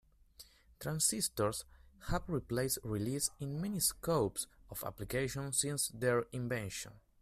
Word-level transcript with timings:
Transistors 0.79 1.63
have 2.07 2.23
replaced 2.27 2.79
relays 2.83 3.29
in 3.39 3.61
many 3.61 3.79
scopes 3.79 4.47
of 4.71 4.83
application 4.83 5.53
since 5.53 5.89
their 5.89 6.21
invention. 6.31 6.93